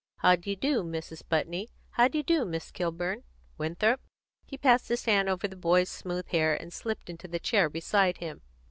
"How 0.23 0.35
d'ye 0.35 0.55
do, 0.55 0.81
Mrs. 0.81 1.21
Putney? 1.29 1.69
How 1.91 2.07
d'ye 2.07 2.23
do, 2.23 2.43
Miss 2.43 2.71
Kilburn? 2.71 3.21
Winthrop?" 3.59 4.01
He 4.47 4.57
passed 4.57 4.87
his 4.87 5.05
hand 5.05 5.29
over 5.29 5.47
the 5.47 5.55
boy's 5.55 5.89
smooth 5.89 6.29
hair 6.29 6.59
and 6.59 6.73
slipped 6.73 7.07
into 7.07 7.27
the 7.27 7.37
chair 7.37 7.69
beside 7.69 8.17
him. 8.17 8.41